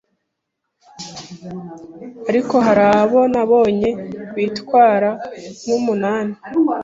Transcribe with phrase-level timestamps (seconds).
[2.29, 3.89] ariko hari abo nabonye
[4.35, 5.09] bitwara
[5.61, 6.35] nk’umunani